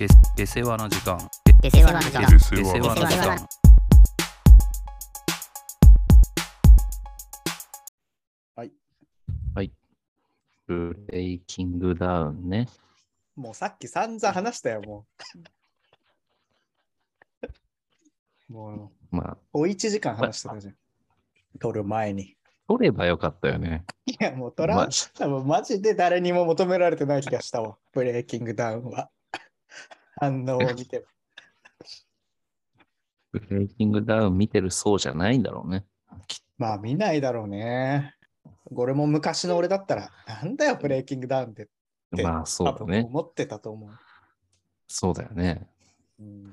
[0.00, 1.18] で出世話の時間
[1.62, 3.60] 出世話の時間出世話の時出世話の間
[10.66, 12.68] ブレイキングダウンね。
[13.34, 15.04] もうさっき散々話したよ、も
[18.48, 18.52] う。
[18.52, 20.76] もう、まあ、お1時間話してたじゃん。
[21.58, 22.36] 撮る前に。
[22.68, 23.84] 取ればよかったよね。
[24.06, 24.90] いや、もう撮らん。
[25.18, 27.76] 多分マジで誰にも求められてない気がしたわ。
[27.92, 29.10] ブレイキングダウンは。
[30.20, 31.04] 反応を見ても。
[33.32, 35.86] ブレイキングダウン見てるそうじゃないんだろうね。
[36.58, 38.14] まあ見ないだろうね。
[38.74, 41.68] これも昔の俺だったら、なんだよ、ブレイキングダウンって
[42.12, 43.06] でまあそうだね。
[43.08, 43.90] 思ってたと思う。
[44.88, 45.66] そうだよね。
[46.18, 46.52] うん、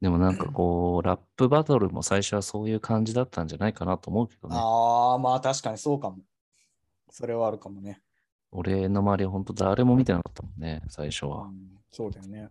[0.00, 4.56] でもなんかこう、 ラップバトルも最初はそういう感じだったんじゃないかなと思うけどね。
[4.58, 6.18] ああ、まあ確かにそうかも。
[7.10, 8.02] それはあるかもね。
[8.50, 11.44] 俺の周りは本当誰も見てなかったもんね、最初は。
[11.44, 12.48] うん、そうだよね。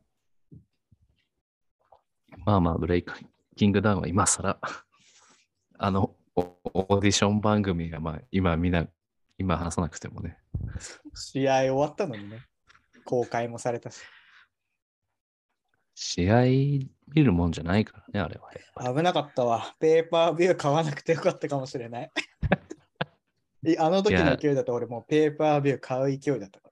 [2.45, 3.05] まあまあ、ブレイ
[3.55, 4.57] キングダウンは今更、
[5.77, 8.87] あの、オオーディション番組がまあ今みんな、
[9.37, 10.37] 今話さなくてもね。
[11.13, 12.41] 試合終わったのにね。
[13.05, 14.01] 公開もされたし。
[15.93, 16.43] 試合
[17.13, 18.93] 見るもんじゃないからね、あれは。
[18.93, 19.75] 危なかったわ。
[19.79, 22.11] ペーパービュー買わなくてよかったかもしれない。
[23.67, 26.69] いあの時の勢いだと俺もうペーパービュー買う勢いだったか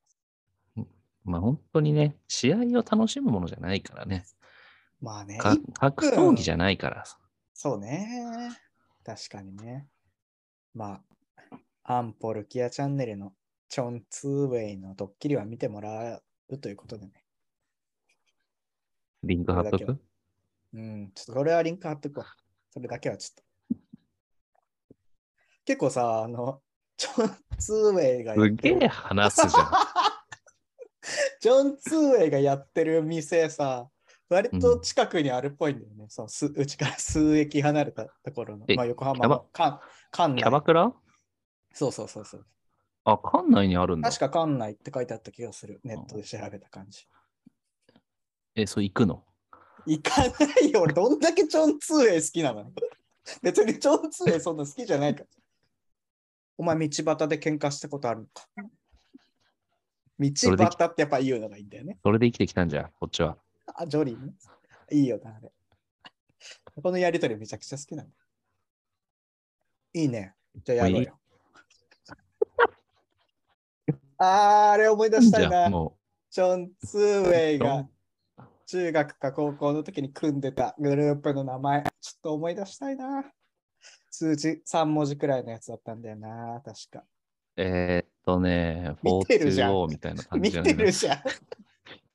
[0.76, 0.86] ら。
[1.26, 4.26] まあ本当にね、試合を楽しむものじゃないからね。
[5.02, 5.40] まあね。
[5.74, 7.18] 格闘技じゃないからさ。
[7.54, 8.52] そうね。
[9.06, 9.88] 確かにね。
[10.74, 11.02] ま
[11.52, 13.34] あ、アンポルキアチャンネルの
[13.70, 17.24] チョン・ツーウェイのドッキリは見てもらうということでね。
[19.24, 20.00] リンク貼っとく？
[20.74, 22.26] うん、ちょっとこれはリンク貼っとくわ。
[22.72, 23.44] それだけはちょっと。
[25.66, 26.62] 結構さ、あの、
[26.98, 29.72] チョン・ツーウェイがやすってるげえ話すじゃん。
[31.42, 33.90] ジョン・ツーウェイがやってる店さ、
[34.30, 36.06] 割と近くにあるっぽいんだよね。
[36.08, 38.66] そのすうちから数駅離れたところの。
[38.68, 39.80] えまあ、横浜の関
[40.12, 40.66] 関キャバ内。
[40.66, 40.94] クラ
[41.74, 42.46] そうそうそうそう。
[43.06, 44.10] あ、館内にあるんだ。
[44.10, 45.80] 確か関内って書いてあった気がする。
[45.84, 47.08] ネットで調べた感じ。
[48.56, 49.24] え、そう行くの？
[49.88, 50.82] 行かないよ。
[50.82, 52.72] 俺、どんだけジョン・ツーウェイ好きなの？
[53.42, 55.26] 別にジョン・ツーウェイそんな好きじゃないから。
[56.58, 58.48] お前、道端で喧嘩したことあるのか？
[60.20, 61.98] 道端ってやっぱ言うのがいいんだよね。
[62.04, 63.38] それで生きてきたんじゃん、こっちは。
[63.76, 64.34] あ、ジョリーね。
[64.92, 65.52] いいよな、あれ。
[66.82, 68.14] このやりとりめちゃくちゃ好きなんだ。
[69.94, 70.34] いいね。
[70.64, 71.20] じゃあやろうよ。
[74.18, 75.50] あー、あれ思い出したいな。
[75.50, 75.98] じゃあも
[76.30, 77.90] ジョン・ツーウェイがン
[78.68, 83.26] 中学か高校の時に組んでたグループの名前、ちょっと思い出したいな。
[84.12, 87.00] 数字3文字くらいのやつだったんだよな、確か。
[87.00, 87.06] う、
[87.58, 91.18] えー、っとね、見てるじゃん420みたいな感見じじゃないてるじゃん。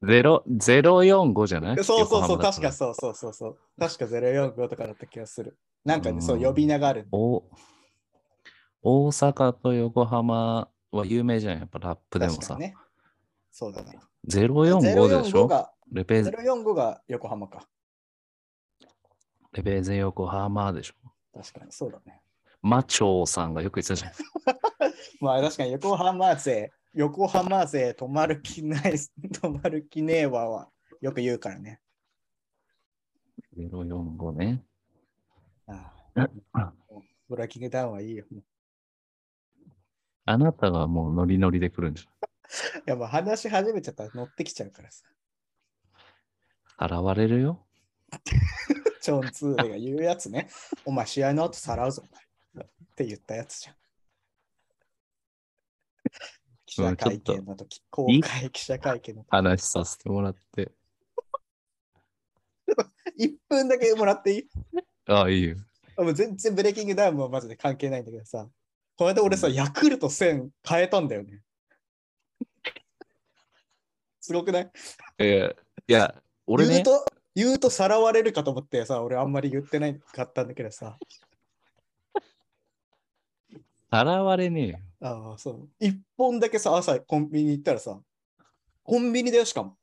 [0.04, 1.84] 0 045じゃない？
[1.84, 3.58] そうそうそう、確かそうそうそうそう。
[3.78, 5.56] 確か045とかだった気がする。
[5.84, 7.08] なんかね、うんそう呼び名がある。
[7.12, 7.44] お
[8.82, 12.56] 大阪と横浜は有名じゃん、やっぱラップでもさ。
[12.56, 12.74] ね。
[13.50, 13.98] そうだね。
[14.28, 17.66] 045でしょ？045がレペ045が横浜か。
[19.52, 20.94] レペゼ横浜でしょ
[21.32, 22.20] 確かにそうだね。
[22.62, 24.12] マチョーさんがよく言ってたじゃん。
[25.20, 30.68] まあ確かに横浜勢、横浜勢止まる気ない、止まる気ねえわは
[31.00, 31.80] よく言うからね。
[33.56, 34.64] 045ね。
[35.66, 36.72] ああ
[37.28, 38.24] ブラッキングダウンはいいよ。
[40.26, 42.06] あなたがもうノリノリで来るんじ い
[42.86, 45.04] やもう話し始めちゃったら乗ってきちゃうからさ。
[46.78, 47.66] 払われるよ。
[49.00, 50.48] チョンツーレが言うやつね。
[50.84, 52.04] お前試合の後さらうぞ。
[52.54, 53.76] お前って言ったやつじゃん。
[56.74, 59.30] 記者会見の時、公開記者会見の時。
[59.30, 60.72] 話させてもらって。
[63.18, 64.48] 1分だけもらっていい？
[65.06, 65.56] ああ、いいよ。
[65.98, 68.48] もう全然ブレイキングダウンもマジで関係ないんだけどさ。
[68.96, 71.40] この間俺さ、ヤクルト1000変えたんだよね。
[74.20, 74.70] すごくない？
[75.18, 75.56] えー
[75.86, 76.14] いや、
[76.46, 77.04] 俺ね、言うと、
[77.34, 80.98] 言うとさらわれるかと思ってさ、俺あんまり言ってないかったんだけどさ。
[83.92, 84.78] 払われねえよ。
[85.06, 85.68] ああ、そう。
[85.78, 88.00] 一本だけさ、朝コンビニ行ったらさ、
[88.82, 89.76] コンビニだよ、しかも。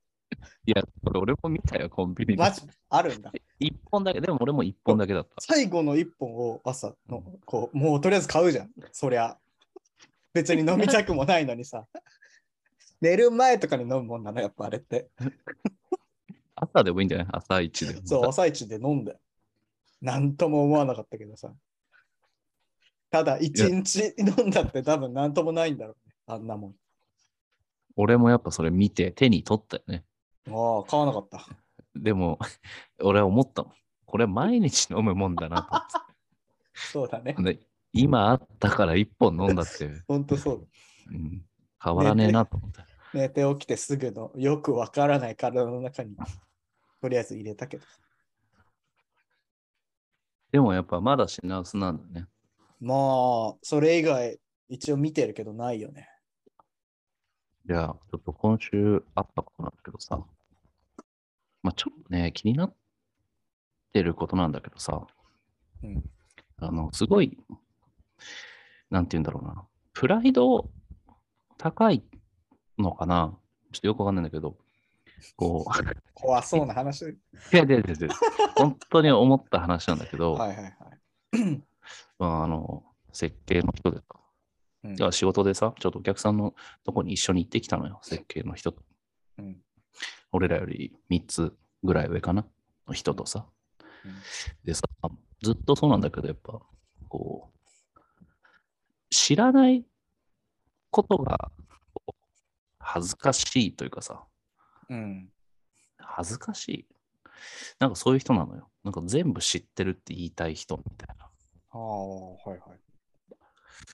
[0.65, 2.49] いや、これ俺も見たよ、コンビニでマ。
[2.49, 2.61] ジ？
[2.89, 3.31] あるんだ。
[3.59, 5.35] 一本だけ、でも俺も一本だけだった。
[5.39, 8.71] 最後の一本を朝の、こう、もうとりあえず買うじゃん。
[8.91, 9.37] そりゃ。
[10.33, 11.85] 別に飲みたくもないのにさ。
[12.99, 15.09] 寝る前とかに飲むもんなの、やっぱあれって。
[16.55, 17.27] 朝でもいいんじゃない？
[17.31, 18.01] 朝一でも。
[18.07, 19.19] そう、朝一で飲んで。
[20.01, 21.53] なんとも思わなかったけどさ。
[23.11, 26.15] ただ、一日飲んだって多分なんともないんだろうね。
[26.27, 26.75] あんなもん。
[27.97, 30.05] 俺もやっぱそれ見て手に取ったよね。
[30.47, 31.45] ああ、買わなかった。
[31.93, 32.39] でも、
[33.03, 33.73] 俺は思ったもん。
[34.05, 35.99] これ毎日飲むもんだなと
[36.73, 37.35] そうだね。
[37.39, 37.59] で
[37.93, 41.13] 今あったから一本飲んだって、ほんとそうだ。
[41.13, 41.45] うん、
[41.83, 42.81] 変わらねえなと思って。
[43.13, 46.15] 寝て起きてすぐのよくわからない体の中に
[47.01, 47.83] とりあえず入れたけど。
[50.51, 52.27] でもやっぱまだ品薄なんだね。
[52.81, 56.09] まあ、それ以外一応見てるけどないよね。
[57.69, 60.19] いや、ちょっと今週あったことなんだけどさ、
[61.61, 62.75] まあちょっとね、気になっ
[63.93, 65.05] てることなんだけどさ、
[65.83, 66.03] うん。
[66.57, 67.37] あの、すごい、
[68.89, 69.63] なんて言うんだろうな、
[69.93, 70.67] プライド
[71.59, 72.03] 高い
[72.79, 73.37] のかな
[73.71, 74.57] ちょっとよくわかんないんだけど、
[75.35, 75.71] こう、
[76.15, 77.09] 怖そうな話。
[77.09, 77.17] い
[77.51, 78.07] や、ででで
[78.55, 80.71] 本当に思った話なんだけど、はいはいは
[81.33, 81.61] い。
[82.21, 84.03] まあ、あの、設計の人でさ、
[84.83, 86.53] うん仕事でさ、ちょっとお客さんの
[86.83, 88.83] とこに一緒に行ってきたのよ、設計の人と。
[89.39, 89.57] うん
[90.31, 91.53] 俺らより3つ
[91.83, 92.45] ぐらい上かな
[92.87, 93.47] の人とさ。
[94.05, 94.11] うん
[94.63, 94.83] でさ、
[95.41, 96.61] ずっとそうなんだけど、やっぱ、
[97.09, 97.99] こう、
[99.09, 99.83] 知らない
[100.91, 101.51] ことが
[102.77, 104.23] 恥ずかしいというかさ、
[104.89, 105.29] うん。
[105.97, 106.87] 恥ずかしい
[107.79, 108.69] なんかそういう人なのよ。
[108.83, 111.30] なんか全部知ってるって言いたい人みたいな。
[111.71, 112.59] ああ、はいはい。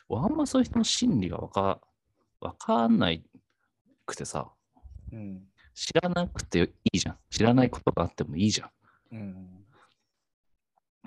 [0.09, 1.79] あんまそういう人の心理がわか
[2.39, 3.23] わかんない
[4.05, 4.51] くてさ、
[5.11, 5.43] うん。
[5.73, 7.17] 知らなくていいじゃん。
[7.29, 8.69] 知らないことがあってもいいじゃん。
[9.11, 9.65] うん。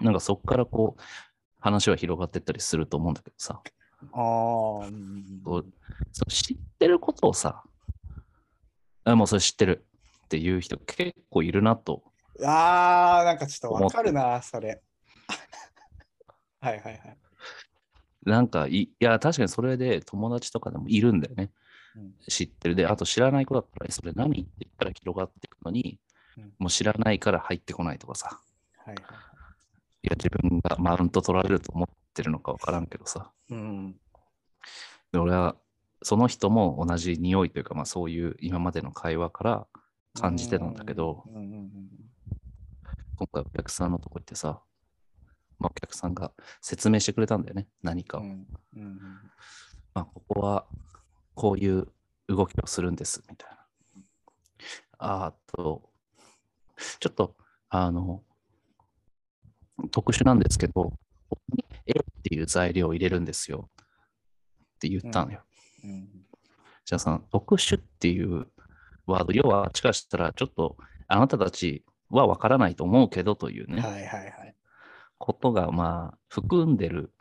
[0.01, 1.03] なんかそっからこう、
[1.61, 3.61] 話は広がってったりすると思うんだけどさ、
[4.13, 5.63] ああ、うんその
[6.29, 7.63] 知ってることをさ、
[9.05, 9.87] あもうそれ知ってる
[10.25, 12.03] っていう人結構いるなと。
[12.43, 14.81] ああ、なんかちょっとわかるな、それ。
[16.61, 17.17] はいはいはい。
[18.25, 21.51] なんかい、いや、確かにそれで友達とかでもいるんだよね。
[21.97, 22.75] うん知ってる。
[22.77, 25.99] で、あと知らない子だったら、えそれ何って言ったら広がっていくのに、
[26.37, 28.41] うんもう知らないから入ってこないとかさ。
[28.85, 28.97] はいはい。
[30.03, 33.33] いや、自分がマウント取られると思ってるのかわからんけどさ。
[33.51, 33.97] うん。
[35.13, 35.57] で、俺は、
[36.03, 39.67] その人も同じ匂いというか、まあそういう今までの会話から
[40.15, 41.71] 感じてたんだけど、うんうんうん
[43.17, 44.63] 今回お客さんのとこ行ってさ、
[45.61, 48.23] まあお客さんが説明してくれたんだよね、何かを。
[48.23, 49.01] うんうんうん
[49.93, 50.67] まあここは
[51.35, 51.89] こういう
[52.29, 53.57] 動きをするんです、みたいな。
[54.99, 55.91] あと、
[57.01, 57.35] ちょっと、
[57.71, 58.23] あの、
[59.91, 60.93] 特殊なんですけど、こ
[61.31, 65.43] こに A っていう材料を入れるんですよって言ったのよ。
[65.85, 66.09] うん
[66.85, 68.49] じゃあさ、特殊っていう
[69.07, 70.77] ワード、要は、あっちからしたら、ちょっと、
[71.07, 74.57] あなたたちは分からないと思うけどというね、はいはいはい。
[75.21, 77.13] ことが、まあ、含んでる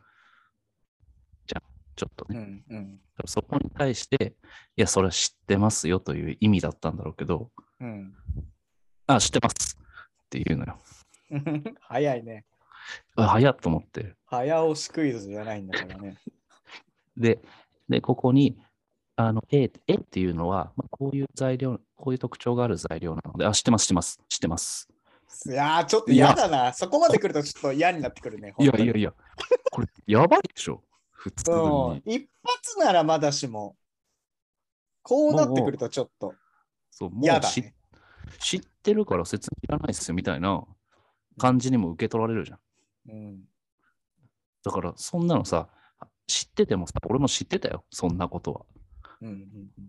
[1.45, 1.61] じゃん、
[1.95, 2.39] ちょっとうね。
[2.39, 4.37] んうんそこに対して、
[4.77, 7.51] いや、それは知ってますよという意味だったんだろうけど、
[7.81, 8.15] うん。
[9.07, 10.79] あ、知ってますっていうのよ。
[11.81, 12.45] 早いね。
[13.17, 14.15] あ早っと思って。
[14.25, 16.17] 早押しクイズじゃないんだからね。
[17.17, 17.41] で、
[17.89, 18.57] でここに、
[19.17, 24.87] あの A, A っていうのは、まあ、こういう材料、こういう特徴がある材料なので、あ、知ってます、知ってます、知ってます。
[25.45, 26.73] いやー、ちょっと嫌だな。
[26.73, 28.53] そこまで来るとちょっと嫌になってくるね。
[28.59, 29.13] いやいやいや、
[29.71, 32.15] これ、やばいでしょ、普通うんに。
[32.15, 33.75] 一発ならまだしも、
[35.01, 36.33] こうなってくるとちょっと
[36.91, 37.73] そう、もうだね。
[38.39, 40.63] 知ってるから説明いらないですよ、みたいな
[41.37, 42.59] 感じにも受け取られるじゃん。
[43.09, 43.39] うん
[44.61, 45.69] だから、そんなのさ、
[46.27, 48.65] 知っててもさ、俺も知ってたよ、そんなことは。
[49.21, 49.45] うんうん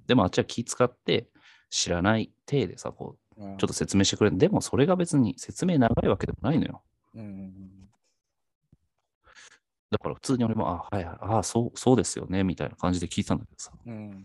[0.07, 1.29] でもあっちは気使って、
[1.71, 4.39] 知らない体でさ、こう、うんちょっと説明してくれる。
[4.39, 6.83] でも、それが別に説明長いわけでもないのよ。
[7.15, 7.71] うんうん
[9.91, 14.25] だから、普通に俺も、あ、はいはい、あ、そう、そうですよね、みたいな感じで聞いてたんだけどさ、うん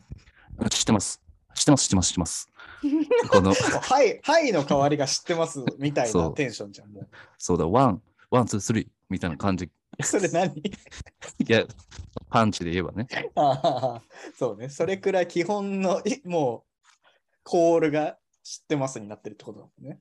[0.59, 1.19] あ知ってます？
[1.55, 2.49] 知ってます、知ってます、知ってます。
[3.31, 6.89] この、はい、はいの代わりが知ってますみたいなテンションじゃん。
[6.91, 7.07] も
[7.39, 9.65] そうだ、ワン、ワン、ツー、スリー、みたいな感じ。
[9.65, 9.71] う
[10.03, 10.55] それ何？
[10.55, 10.61] い
[11.47, 11.65] や、
[12.29, 13.07] パンチで言えばね。
[13.33, 14.01] ああ
[14.37, 14.69] そうね。
[14.69, 16.83] それくらい基本のいもう
[17.43, 19.99] コールが知ってますになってるってことだもんね。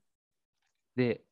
[0.97, 1.23] で、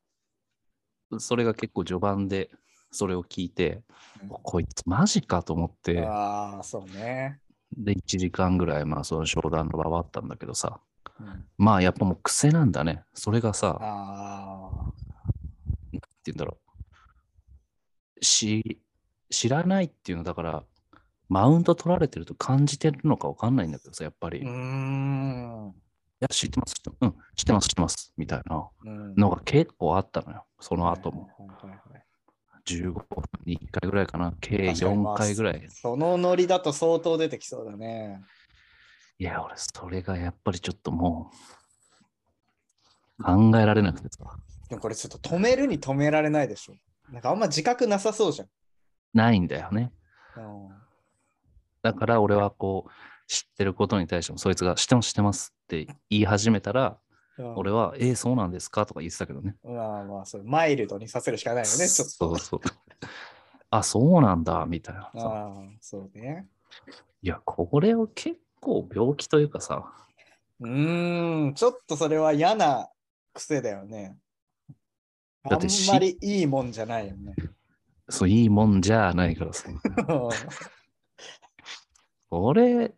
[1.19, 2.49] それが結構序盤で、
[2.91, 3.83] それを聞いて、
[4.23, 7.39] うんこいつマジかと思って、ああ、そうね。
[7.77, 10.79] で、1時間ぐらい、まあ、その商談の場はあったんだけどさ、
[11.19, 13.03] うんまあ、やっぱもう癖なんだね。
[13.13, 14.99] それがさ、あっ
[15.91, 16.57] て言うんだろ
[18.19, 18.25] う。
[18.25, 18.81] し、
[19.29, 20.63] 知らないっていうのだから、
[21.29, 24.41] マウント取られてると感じてるのかわかんないんだけどさ、やっぱり。
[24.43, 24.49] あ。
[24.49, 25.82] うん。
[26.23, 30.45] や、知ってます、知ってますうん、知ってます、知ってます、みたいなうんのが結構あったのよ。
[30.59, 31.23] その後も。
[31.23, 32.03] はいはいはいはい
[32.65, 33.03] 15分
[33.45, 34.33] に1回ぐらいかな。
[34.39, 35.67] 計確かにまあ4回ぐらい。
[35.69, 38.23] そのノリだと相当出てきそうだね。
[39.19, 41.29] いや、俺、それがやっぱりちょっとも
[43.19, 44.23] う、考えられなくてさ。
[44.69, 46.75] でもこれちょっと止めるに止められないでしょ。
[47.11, 48.47] なんかあんま自覚なさそうじゃん。
[49.13, 49.91] ないんだよね。
[50.37, 50.69] うん
[51.81, 52.91] だから俺はこう、
[53.27, 56.97] 知ってることに対しても、そいつが知ってます、知ってますって言い始めたら、
[57.37, 59.55] うん俺は、えー、そうなんですかとか言ってたけどね。
[59.63, 62.13] まあまあ、そうマイルドにさせるしかないよね、ちょっと。
[62.13, 62.59] そうそう。
[63.71, 65.09] あ、そうなんだ、みたいなさ。
[65.15, 66.47] ああ、そうね。
[67.23, 69.91] いや、これを結構病気というかさ、
[70.59, 72.89] うーん、ちょっとそれは嫌な
[73.33, 74.17] 癖だよね。
[75.43, 77.35] あんまりいいもんじゃないよね。
[78.09, 79.69] そう、いいもんじゃないからさ。
[82.29, 82.95] 俺、で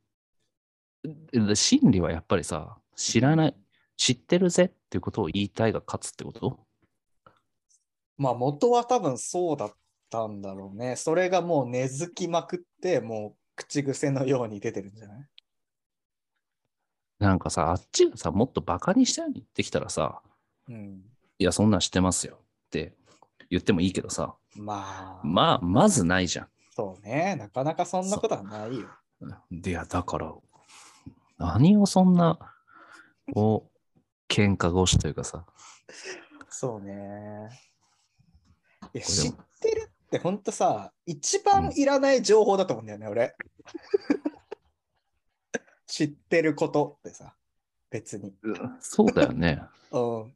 [1.56, 3.56] 真理はやっぱりさ、知らない、
[3.98, 6.60] 知ってるぜっていうことを言いたいが勝つってこと？
[8.18, 9.74] まあ元は多分そうだっ
[10.10, 10.96] たんだろうね。
[10.96, 15.28] それがもう根付きまくって、もう口癖のように出てるんじゃない？
[17.20, 20.22] なんかさ、あっちがさ、もっとバカにしたように言ってきたらさ、
[20.68, 21.02] うん。
[21.40, 22.94] いや、そんなん知ってますよって
[23.50, 27.36] 言ってもいいけどさ、まあ、まあ、まずないじゃそうね。
[27.38, 28.88] なかなかそんなことはないよ。
[29.52, 29.62] ん。
[29.62, 30.34] でいや、だから、
[31.38, 32.38] 何をそんな、
[33.34, 34.00] こう、
[34.32, 35.46] 喧嘩腰というかさ、
[36.50, 37.50] そうね。
[38.94, 43.36] いや知ってるってほんとさ、一番いらない情報だと思うんだよね、俺。
[45.86, 47.36] 知ってることってさ、
[47.90, 48.36] 別に。
[48.80, 49.62] そうだよね。
[49.92, 50.36] うん。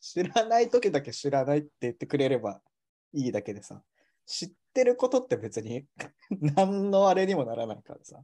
[0.00, 2.60] 知らない時だけ知らないって言ってくれれば
[3.12, 3.82] いいだけでさ、
[4.30, 5.84] 知ってることって別に
[6.30, 8.22] 何のあれにもならないからさ。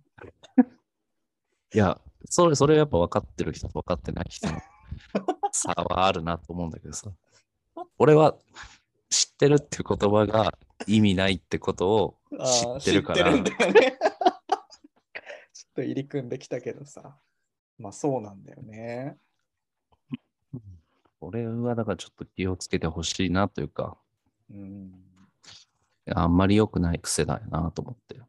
[1.75, 4.61] いや、それ、それやっぱ分かってる人と分かってない人の
[5.51, 7.11] 差はあるなと思うんだけどさ。
[7.99, 8.39] 俺は
[9.11, 13.27] 知ってるっていう言葉が意味ないってことを知ってるから。
[13.27, 13.99] あー知ってるんだよね。
[15.53, 17.19] ちょっと入り組んできたけどさ。
[17.79, 19.19] まあそうなんだよね。
[21.21, 23.99] 俺はだからちょっと気をつけてほしいなというか、
[24.51, 25.16] うん。
[26.15, 28.21] あんまり良くない癖だよなと思って。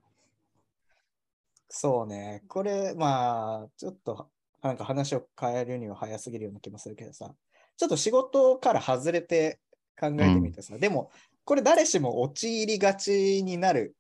[1.70, 2.44] そうね。
[2.48, 4.30] これ、まあ、ちょっと、
[4.62, 7.34] なんか話を変えるには早すぎるような気もするけどさ、
[7.76, 9.60] ちょっと仕事から外れて
[10.00, 11.12] 考えてみてさ、でも、
[11.44, 13.96] これ誰しも陥りがちになる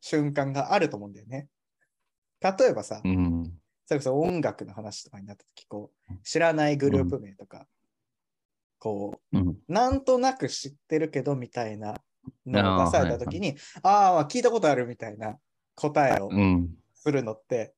[0.00, 1.48] 瞬間があると思うんだよね。
[2.40, 3.52] 例えばさ、うん。
[3.86, 7.66] それこそ音楽の話とかになった時こう、知らないグループ名とか、
[8.78, 9.48] こうん。
[9.48, 12.00] う、なんとなく知ってるけどみたいな
[12.46, 15.36] のを出された時に、ああ、聞いたことあるみたいな
[15.74, 16.74] 答えをうん。
[16.94, 17.74] するのって、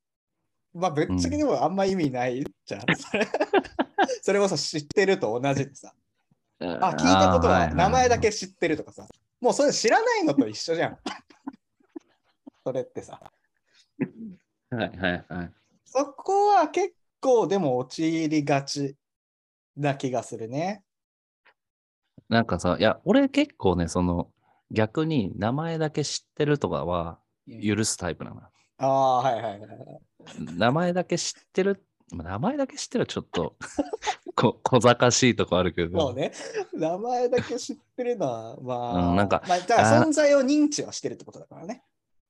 [0.73, 2.80] まあ、ぶっちゃけでもあんま意味ないじゃん。
[2.97, 3.28] それ
[4.23, 5.95] それこそ知ってると同じでさ。
[6.61, 9.07] あ、聞いたことは名前だけ知ってるとかさ。
[9.40, 10.99] もうそれ知らないのと一緒じゃん。
[12.64, 13.21] それってさ。
[14.71, 15.52] はいはいはい。
[15.85, 18.97] そこは結構でも陥りがち
[19.76, 20.85] な気がするね。
[22.28, 24.30] なんかさ、いや、俺結構ね、その、
[24.71, 27.19] 逆に名前だけ知ってるとかは
[27.62, 28.49] 許すタイプなのよ。
[28.79, 29.61] ああ、はいはいはい。
[30.57, 33.57] 名前だけ知ってる、まあ名前だけ知ってるはちょっと
[34.35, 36.33] こ小賢しいとこあるけど、そうね。
[36.73, 41.85] 名前だけ知ってるのは、まあ、うんなんかまあ、だから存在を認知はしてるってことだからね。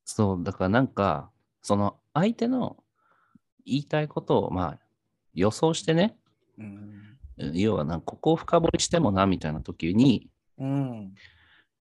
[0.04, 1.30] そう、だからなんか、
[1.62, 2.82] その相手の
[3.64, 4.78] 言いたいことを、まあ、
[5.34, 6.18] 予想してね、
[6.58, 7.18] うん。
[7.52, 10.28] 要はなんかここを深掘りしてもな、みたいな時に、
[10.58, 11.14] うん。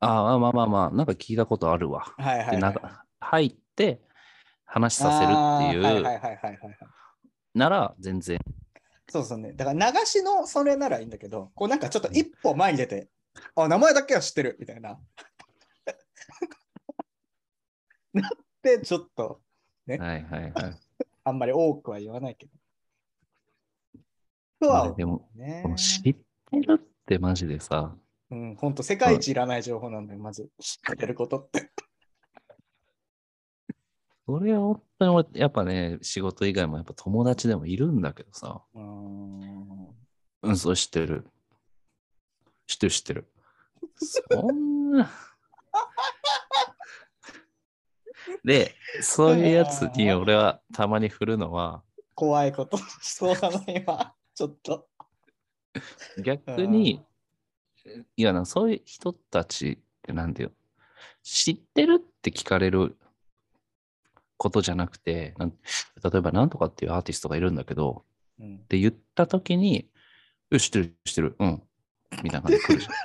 [0.00, 2.12] ああ、まあまあまあ、なんか聞いたことあるわ。
[2.16, 2.54] はいはい、はい。
[2.56, 4.00] でなんか入って
[4.64, 5.32] 話させるって
[5.76, 6.76] いう、あーはいはいはいはいはいはい。
[7.54, 8.38] なら全然、
[9.08, 9.52] そうそうね。
[9.52, 13.08] だから流しのそれならいいんだけど、こうなんかちょっと一歩前に出て、
[13.56, 14.98] あ、名前だけは知ってるみたいな。
[18.14, 18.30] なっ
[18.62, 19.42] て、ちょっと
[19.86, 20.54] はいはいはい。
[21.24, 22.52] あんまり多くは言わないけど。
[24.60, 25.28] とは思うでも、
[25.76, 26.14] 知って
[26.60, 27.96] るってマジでさ、
[28.30, 31.70] うん、本当世界一いらない情報なんだよ、まず知ってることって。
[34.26, 39.88] それは本当に俺、やっぱね、仕事以外もやっぱ友達でもいるんだけどさ、うーん。
[40.42, 41.26] うん、そう知ってる。
[42.66, 43.32] 知ってる知ってる。
[43.96, 45.10] そんな。
[48.44, 51.82] で、そういうやつに俺はたまに振るのは、
[52.14, 54.14] 怖いことしそうだな、今。
[54.34, 54.88] ちょっと。
[56.22, 57.02] 逆に、
[58.16, 60.50] いやな、そういう人たちってなんだよ。
[61.22, 62.96] 知ってるって聞かれる
[64.36, 68.04] ことじゃなくて、なん例えばなんとかっていうアーティストがいるんだけど、
[68.40, 69.88] うんって言ったときに、
[70.58, 71.62] 知ってる、知ってる、うん。
[72.22, 72.92] みたいな感じで来るじゃん。
[72.92, 72.98] うん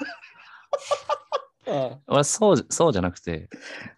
[2.07, 3.49] 俺はそうじそうじゃなくて、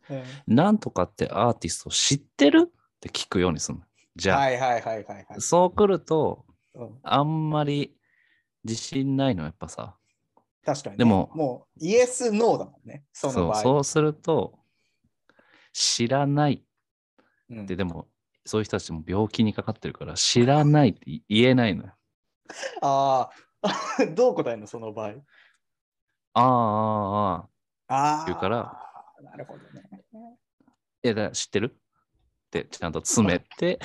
[0.09, 3.83] うんなんとかってアーティスト知ってるって聞くようにするの。
[4.15, 5.25] じゃあ、はいはいはいはいはい。
[5.39, 7.95] そう来ると、うん、あんまり
[8.63, 9.95] 自信ないの、やっぱさ。
[10.67, 13.05] 確かにね、でももうイエス、ノーだもんね。
[13.13, 13.55] そそう。
[13.55, 14.59] そうすると、
[15.71, 16.61] 知らない
[17.49, 18.09] うんって、でも、
[18.45, 21.93] そういう人たちも病気にかかってるから、知らないって言えないのよ。
[22.81, 23.29] あ
[23.61, 25.13] あ、 どう答えるの、その場合。
[26.33, 27.47] ああ、あ
[27.87, 28.25] あ、ああ。
[28.25, 28.77] 言うから。
[29.23, 29.89] なるほどね。
[31.01, 31.77] いや、だ知ってる？
[32.47, 33.79] ってちゃんと詰めて、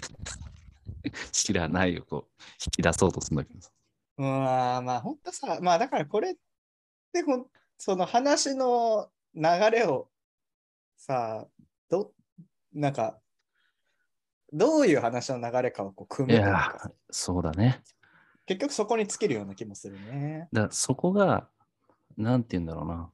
[1.30, 3.70] 知らないをこう引き出そうとするんだけどさ。
[4.18, 6.36] うわーまあ本当さ、まあだからこれ
[7.18, 10.08] ってほんその話の流れを
[10.96, 11.46] さ、
[11.90, 12.12] ど、
[12.72, 13.18] なんか、
[14.52, 17.82] どういう話の流れかをこう組いむというやか、そうだね。
[18.46, 20.48] 結局そこに尽きるような気もするね。
[20.52, 21.48] だからそこが、
[22.16, 23.10] なんて言うんだろうな。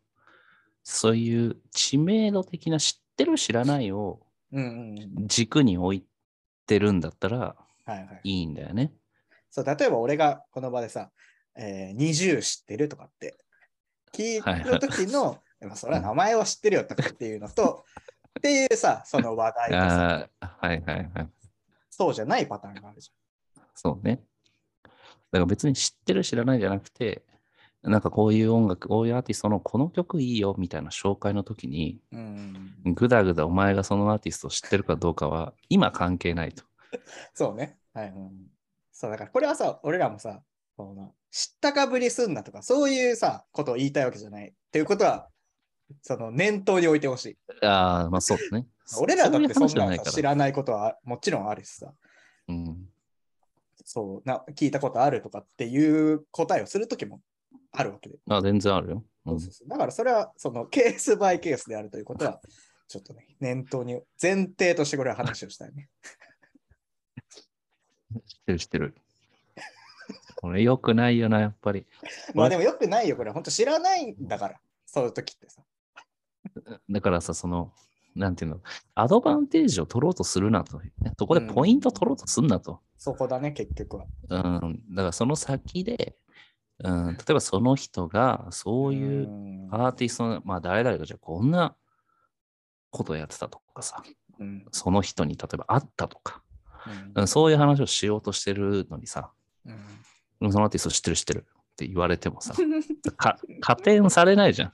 [0.82, 4.20] そういう知名度的な知ってる知らないを。
[5.26, 6.06] 軸に置い
[6.66, 7.56] てるんだったら。
[8.22, 8.92] いいんだよね。
[9.50, 11.10] そう、例えば俺がこの場でさ、
[11.56, 13.38] えー、20知ってるとかって
[14.12, 17.84] 聞いた時の、でもそれは名前を知ってるよとかっていうのと、
[18.38, 21.30] っていうさ、その話題とさ、はいはいはい。
[21.90, 23.10] そうじゃないパターンがあるじ
[23.74, 24.22] そうね。
[24.84, 27.24] だから別に知ってる知らないじゃなくて、
[27.82, 32.00] なんかこういう音楽、こういうアーティストのこの曲いいよみたいな紹介の時に。
[32.84, 36.64] ぐだぐだお前がそのアーティストを知ってるかどうかは今関係ないと。
[37.34, 37.78] そうね。
[37.94, 38.46] はい、うん。
[38.92, 40.42] そう、だからこれはさ、俺らもさ、
[40.78, 44.46] この知ったかぶりすんなとか、そういうさ、ことを言いたいわけじゃない。
[44.46, 45.28] っていうことは、
[46.02, 47.38] その念頭に置いてほしい。
[47.66, 48.64] ああ、まあそうですね。
[49.00, 49.68] 俺らだってそんな
[49.98, 51.92] 知らないことはもちろんあるしさ、
[52.46, 52.86] うん、
[53.84, 57.20] そうな、聞いたことあるとかっていう答えをするときも
[57.72, 58.16] あるわけで。
[58.30, 59.04] あ全然あるよ。
[59.26, 62.40] うんそうそうそうだからそれはそのケースバイケースであるということは、
[62.86, 65.90] ちょっとね、念頭に前提としてこれは話をしたいね。
[68.24, 68.94] 知ってる知ってる。
[70.40, 71.84] これよくないよな、やっぱり。
[72.32, 73.32] まあでもよくないよ、これ。
[73.32, 75.62] 本当知らないんだから、そういう時ってさ。
[76.88, 77.72] だからさ、その、
[78.14, 78.60] なんていうの、
[78.94, 80.80] アドバンテージを取ろうとするなと。
[81.18, 82.80] そこでポイント取ろうとすんなと。
[82.96, 84.06] そこだね、結局は。
[84.28, 86.16] うん、だからその先で、
[86.84, 91.74] うん、例えばその人がそういううんアーティストの、まあ誰々がじゃあこんな
[92.90, 94.02] ことやってたとかさ、
[94.38, 96.42] うんその人に例えば会ったとか、
[96.86, 99.32] うんうんそういう話をしようとしてるのにさ、
[99.66, 99.74] うん
[100.40, 102.54] そのアーティスト知ってる知ってるって言われてもさ、
[103.16, 104.72] か加点されないじゃん。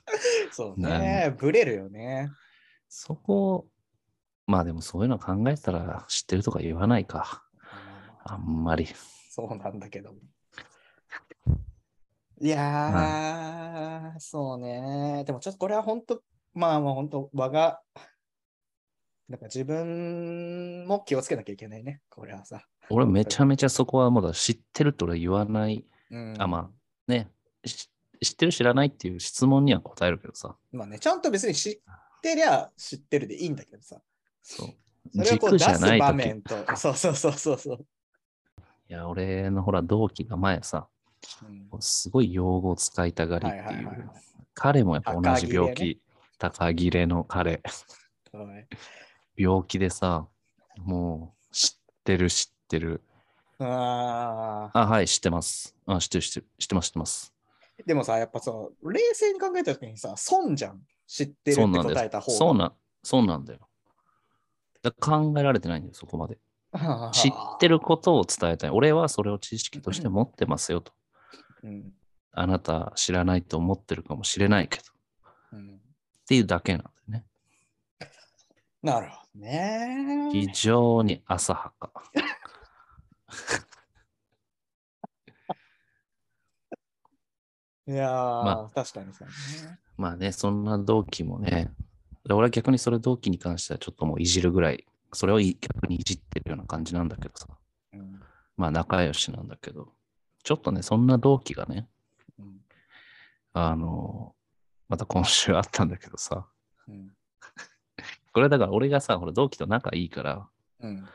[0.53, 2.31] そうね、ブレるよね。
[2.89, 3.67] そこ、
[4.47, 7.45] まあでもそういうの考えてたら知ってるとか言わないか。
[8.25, 8.89] あんまり。
[9.31, 10.15] そうなんだけど。
[12.41, 15.25] いやー、そうね。
[15.27, 16.23] でもちょっとこれは本当、
[16.53, 17.83] まあまあ本当、我が、
[19.29, 22.67] なんか自分も気をつけなきゃいけないね、これはさ。
[22.91, 25.85] 俺めちゃめちゃそこはまだ知ってるって俺は言わない。
[26.11, 26.71] うん、あ、まあ
[27.11, 27.31] ね、
[27.65, 27.89] し
[28.23, 30.57] 知ってる知らないっていう質問には答えるけどさ。
[30.73, 31.79] まあね、ちゃんと別に知っ
[32.23, 34.01] てりゃ知ってるでいいんだけどさ。
[34.43, 34.69] そう。
[35.13, 37.87] それをこう出す軸じゃない時場面と、そうそうそうそうそう。
[38.89, 40.89] いや、俺のほら同期が前さ、
[41.43, 43.65] うんすごい用語を使いたがりっていう。
[43.65, 44.07] はいはいはいはい
[44.55, 46.01] 彼もやっぱ同じ病気、
[46.39, 47.61] 高切れの彼、
[48.33, 48.67] はい
[49.37, 50.29] 病気でさ、
[50.79, 53.03] もう知ってる知ってる。
[53.59, 55.77] あーあ、はい、知ってます。
[55.87, 57.35] あ、知ってる知ってる知ってます知ってます。
[57.87, 60.81] でもさ、やっぱそう、冷静に考えたときにさ、損じゃん。
[61.07, 62.39] 知ってるって答えた方が。
[62.39, 62.73] そうな、
[63.03, 63.61] そうなんだよ。
[64.83, 66.39] だ考えられてないんだよ、そこまで。
[67.13, 67.77] 知ってる。
[67.77, 68.71] ることを伝えたい。
[68.71, 70.93] 俺はそれを知識として持ってますよと。
[71.63, 71.93] うん
[72.37, 74.85] あなた知らないと思ってるかもしれないけど。
[75.53, 75.81] うん
[76.25, 77.25] っていうだけなんだよね。
[78.83, 80.31] なるほどね。
[80.33, 81.93] 非常に浅はか。
[87.87, 89.79] いやー、ま確かにそうね。
[89.97, 91.71] まあね、そんな同期もね、
[92.25, 97.47] で俺は逆にそれ同期に関してはちょっともういじるぐらい、それをい逆にいじってるような感じなんだけどさ。
[97.93, 98.23] うん。
[98.57, 99.93] まあ仲良しなんだけど、
[100.43, 101.89] ちょっとね、そんな同期がね、
[102.39, 102.61] うん。
[103.53, 104.35] あの、
[104.89, 106.47] また今週あったんだけどさ、
[106.89, 107.15] うん。
[108.33, 110.49] これだから俺がさ、ほら同期と仲いいから、
[110.81, 111.07] うん。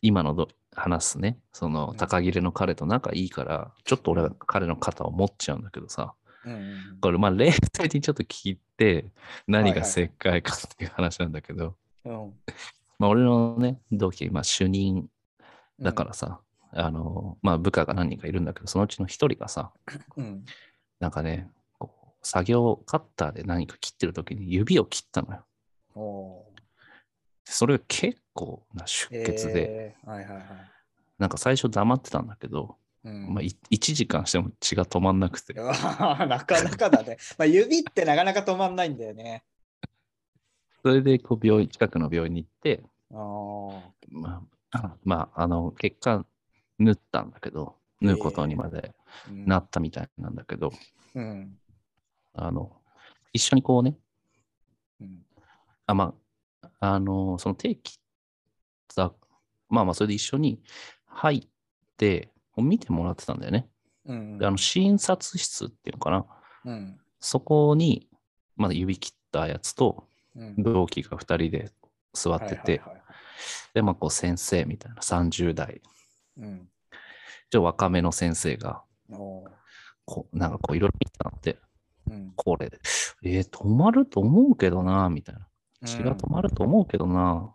[0.00, 1.96] 今のど話すね、そのうん。
[1.96, 9.06] 高切れの彼と仲いいから、ちょっと俺は彼の肩を持っちゃうんだけどさ、うんうんこれまあ冷静にちょっと聞いて、
[9.46, 12.32] 何がはいはい正解かっていう話なんだけど、うん。
[12.98, 15.08] まあ俺のね、同期、まあ主任
[15.80, 16.40] だからさ、
[16.72, 19.72] あの、まあ部下が何人かいるんだけど、そのうちの一人がさ、
[20.16, 20.44] うん。
[21.00, 25.44] なんかね、こう作業カッターで何か切ってる時に指を切ったのよ。
[27.44, 30.44] それが結構な出血で、えーはいはいはい。
[31.18, 37.16] なんか最初黙ってたんだけど、うんまあ、い1時間しても血が止まんなくて、 なかなかだね。
[37.38, 39.44] まあ、指ってなかなか止まんないんだよね。
[40.82, 44.42] それでこう病院、近くの病院に行って、あーま
[44.72, 46.26] あ、 まあ、あの、結果、
[46.78, 48.92] 縫ったんだけど、縫うことにまで
[49.28, 50.72] うんなったみたいなんだけど、
[51.14, 51.56] うん。
[52.34, 52.72] あの、
[53.32, 53.96] 一緒にこうね、
[55.00, 55.22] うん。
[55.86, 56.14] あ、ま
[56.62, 57.98] あ、あの、その定期
[58.92, 59.12] さ、
[59.68, 60.60] まあまあ、それで一緒に
[61.06, 61.48] 入っ
[61.96, 63.68] て、見てもらってたんだよね。
[64.04, 64.38] うん。
[64.38, 66.26] で、あの、診察室っていうのかな。
[66.64, 67.00] うん。
[67.20, 68.08] そこに、
[68.56, 70.62] まだ指切ったやつと、うん。
[70.62, 71.70] 同期が2人で
[72.12, 73.02] 座ってて、はいはいはい
[73.74, 75.80] で、まあ、こう、先生みたいな30代、
[76.36, 76.58] うん。
[76.58, 76.68] ちょっ
[77.50, 78.82] と若めの先生が、
[80.04, 81.58] こう、なんかこう、いろいろ見てたんで、
[82.10, 82.32] うん。
[82.36, 82.70] これ、
[83.24, 85.48] えー止まると思うけどな、みたいな。
[85.84, 87.54] 血が止まると思うけどな。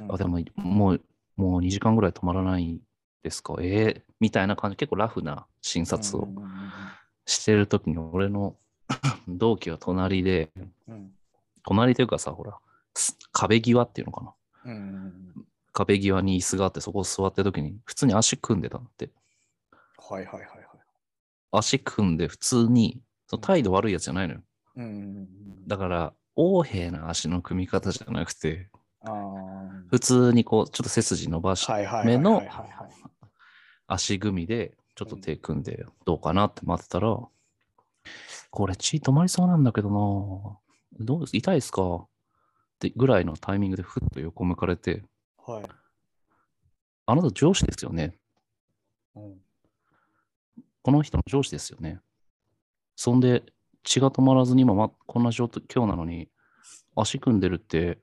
[0.00, 1.00] うんあ、でも、もう、
[1.36, 2.80] もう2時間ぐらい止まらない
[3.22, 3.54] ですか？
[3.60, 6.28] えーみたいな感じ、結構ラフな診察を
[7.26, 8.56] してるときに、俺の
[9.28, 10.50] 同期は隣で、
[10.88, 11.12] うん
[11.62, 12.58] 隣というかさ、ほら、
[12.94, 14.22] す壁際っていうのか
[14.64, 14.72] な？
[14.72, 14.76] うんう
[15.40, 19.10] ん壁際に椅子があって、そこ座ってるときに、普通に足組んでたんだって。
[19.98, 20.58] はいはいはいはい。
[21.52, 24.40] 足組んで、普通に、その態度悪いやつじゃないのよ。
[24.76, 25.28] うん
[25.68, 28.69] だから、横柄な足の組み方じゃなくて、
[29.02, 32.42] 普通にこう、ちょっと背筋伸ばしはいはいはい目の
[33.86, 37.18] 足組みで、ちょっと手組んでどうかなって待ってたら、
[38.50, 40.58] これ血止まりそうなんだけどな。
[41.04, 41.82] どうです痛いですか？
[41.96, 42.08] っ
[42.78, 45.02] てぐらいのタイミングでふっと横向かれて、
[45.46, 45.64] はい。
[47.06, 48.16] あなた上司ですよね？
[49.14, 49.34] うん。
[50.82, 52.00] この人の上司ですよね？
[52.96, 53.44] そんで
[53.82, 56.28] 血が止まらずに今、ま、こんな状況なのに
[56.94, 57.98] 足組んでるって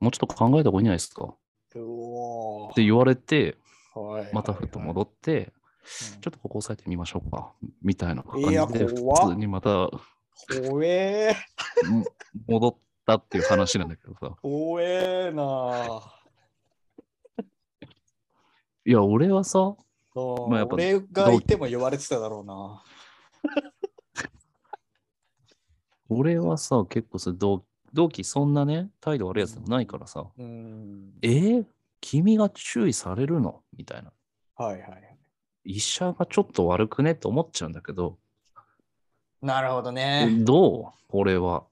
[0.00, 1.24] もうちょっと考えた方がいいんじゃないですか。
[1.24, 3.58] って言われて、
[3.94, 4.30] はい。
[4.32, 6.20] またふっと戻って、うん。
[6.20, 7.52] ちょっとここ押さえてみましょうか。
[7.82, 8.94] みたいな感じで普
[9.28, 9.90] 通にまた
[10.68, 11.34] 怖え。
[11.88, 12.04] も
[12.46, 14.36] 戻ったっていう話なんだけどさ。
[14.42, 16.14] 怖えな。
[18.84, 19.76] いや、俺はさ、
[20.14, 22.82] まあやっぱ俺がいても言われてただろうな。
[26.08, 31.14] 俺はさ、結構さ、同同期そんなね、態度悪いやつでもないからさ、うん。
[31.22, 31.64] えー
[32.00, 33.64] 君が注意されるの？
[33.76, 34.12] みたいな。
[34.54, 35.18] はいはいはい。
[35.64, 37.10] 医者がちょっと悪くね？
[37.10, 38.18] って思っちゃうんだけど、
[39.42, 40.28] なるほどね。
[40.42, 40.84] どう？
[41.08, 41.64] これは。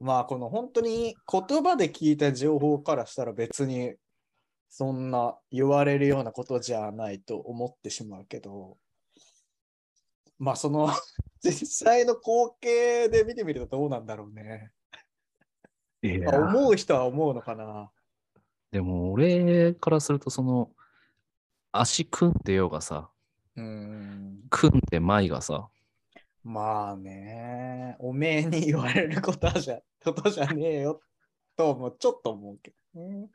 [0.00, 3.94] まあこの本当に言葉で聞いた情報からしたら別に
[4.68, 8.78] そんな言われるようなことじゃないと思ってしまうけど、
[10.40, 10.90] まあその
[11.40, 14.72] 実際の光景で見てみるとどうなんだろうね。
[16.02, 17.90] いまあ思う人は思うのかな。
[18.70, 20.70] でも俺からすると、その、
[21.72, 23.10] 足組んでようがさ、
[23.56, 24.40] うん。
[24.50, 25.68] 組んでまいがさ、
[26.44, 31.00] まあね、おめえに言われることじゃ ことじゃねえよ
[31.56, 33.28] ともちょっと思うけどね。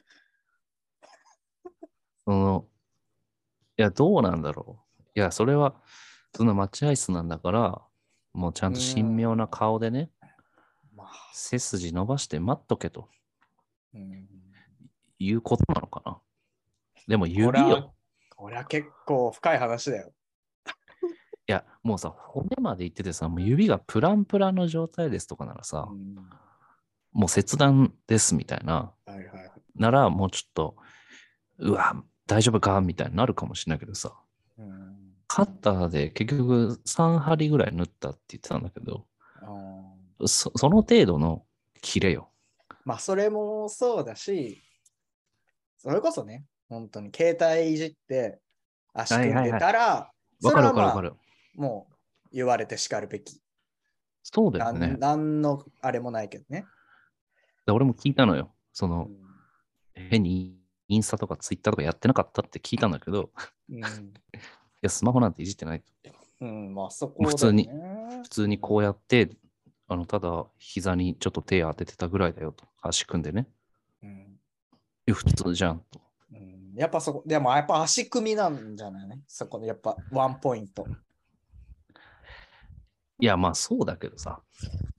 [2.25, 2.67] その、
[3.77, 5.01] いや、どうなんだろう。
[5.15, 5.75] いや、それは、
[6.35, 7.81] その待合室なんだから、
[8.33, 10.22] もうちゃんと神妙な顔でね、まあ、
[11.33, 13.09] 背筋伸ばして待っとけと
[13.93, 14.27] うん、
[15.19, 16.19] いうことなのかな。
[17.07, 17.93] でも指よ。
[18.35, 20.11] これは結構深い話だよ。
[21.47, 26.15] いや、もうさ、骨まで行っててさ、もう指がプランプランの状態ですとかならさ、うん
[27.11, 29.51] もう切断ですみたいな、はいはいはい。
[29.75, 30.75] ならもうちょっと、
[31.59, 32.81] うわ、大丈夫か？
[32.81, 34.19] みたいになるかもしれないけどさ、
[34.57, 39.05] うんカッターで結局3針ぐらい縫ったって言ってたんだけど、
[39.41, 39.72] あー
[40.25, 41.45] そその程度の
[41.81, 42.29] 切れよ。
[42.85, 44.61] まあ、それもそうだし、
[45.77, 48.39] それこそね、本当に携帯いじって
[48.93, 51.21] 足組んでたら、そわかるれはまあわかるわかる。
[51.55, 53.33] もう言われて叱るべき。
[53.35, 53.39] な
[54.23, 54.87] そうだよね。
[54.87, 56.65] んなんのあれもないけどね。
[57.65, 58.53] で俺も聞いたのよ。
[58.71, 59.23] その、うん
[59.95, 63.29] 変にインスタとかツイッターとかやってなかったって聞いたんだけど、
[63.69, 63.79] い
[64.81, 65.83] や、スマホなんていじってない。
[66.41, 67.69] うん、うん、まあそこね普通に
[68.23, 69.29] 普通にこうやって、
[69.87, 72.65] あの、ただ膝にちょっと手当ててたぐらいだよと。
[72.81, 73.47] 足組んでね。
[74.01, 74.39] うん
[75.11, 75.99] 普通じゃんと。
[76.31, 79.21] うんやっぱそこ、でもやっぱ足組みなんじゃないね。
[79.27, 80.87] そこのやっぱワンポイント。
[83.19, 84.41] いや、まあそうだけどさ。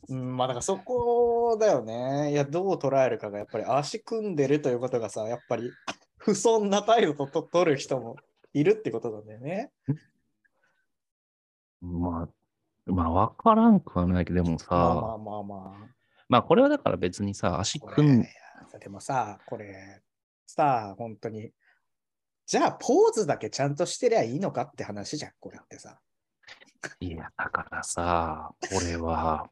[0.09, 2.31] うん、まあだからそこだよね。
[2.33, 5.71] いや、どう捉えるかがやっぱり足組んでるということがさ、やっぱり
[6.19, 8.17] 不遜な態度とと取る人も
[8.53, 9.73] いるってことなんだよね。
[11.83, 12.29] まあ、
[12.87, 15.43] まあ分からんくはないけど、でもさ、まあままあ、あまあ
[16.29, 16.43] まあ。
[16.43, 18.27] これはだから別にさ、足これ組ん、
[18.81, 20.03] でもさ、これ
[20.47, 21.53] さ、本当に
[22.47, 25.99] じゃあ、ポーズだけちゃんとしてりゃいいのかって話じゃん、これってさ。
[27.01, 29.49] いや、だからさ、俺は、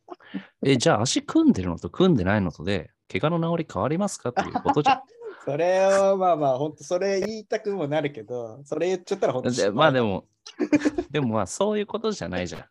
[0.62, 5.02] え、じゃあ足組んでるのと組んでないのとで、怪我の治り変わりますかっていうことじゃん。
[5.44, 10.26] それを、まあまあ、本当それ言いたくもなるけど、それ言っちゃったら本当でまあでも、
[11.10, 12.64] でもまあそういうことじゃないじゃん。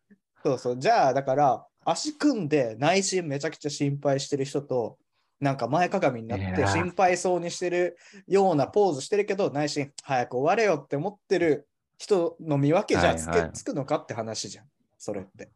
[0.44, 0.80] そうそう。
[0.80, 4.98] じゃあ、だから、足組んで内心めちゃくちゃ心配してる人と、
[5.40, 14.66] なんか前かがみになって心配そうにしてるようなポーズしてるけど、内心早く終われよって思ってる人の見分けじゃつけ、はつくのかって話じゃん。
[15.00, 15.50] それって。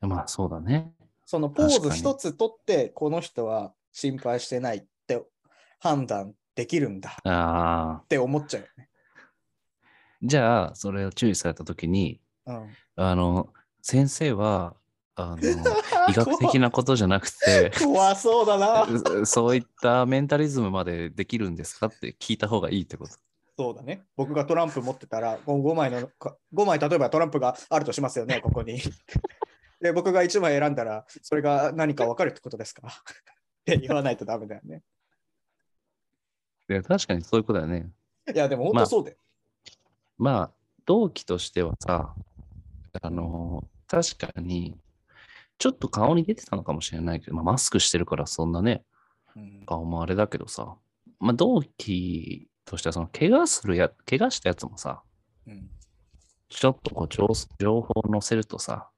[0.00, 0.92] まあそうだね。
[1.24, 5.24] そのポーズ一つ取って、この人は心配してないって
[5.78, 8.06] 判断できるんだっ。
[8.08, 8.88] て思っちゃうよね。
[10.22, 12.20] じゃあ、それを注意されたときに、うん、
[12.96, 14.76] あの、先生は、
[15.16, 15.38] あの、
[16.08, 18.82] 医学的なことじゃなくて、怖そうだな。
[18.84, 23.14] うそういったメンタリズムまでできるんですかって聞いた方がいいってこと。
[23.58, 24.04] そうだね。
[24.16, 26.10] 僕がトランプ持ってたら、5枚の、
[26.52, 28.78] 5枚例えばトランプがあるとしますよね、ここに。
[29.80, 32.86] で、僕が1枚選んだら、それが何か分かるってことですか？
[32.86, 32.90] っ
[33.64, 34.82] て言わないとダメだよね。
[36.68, 37.90] いや、確かにそういうことだよね。
[38.32, 39.16] いや、でも本当そうだよ。
[40.18, 40.50] まあ、
[40.84, 42.14] 同期としてはさ、
[43.02, 44.76] あの、確かに、
[45.58, 48.84] ちょっと顔に出てたのかもしれないけど、まあ、マスクしてるからそんなね、
[49.34, 49.62] うん。
[49.66, 50.76] 顔もあれだけどさ、
[51.18, 55.02] まあ、同期としては、その、怪我するや、怪我したやつもさ、
[55.46, 55.70] うん。
[56.48, 57.28] ちょっとこう情
[57.58, 58.88] 情報を載せるとさ、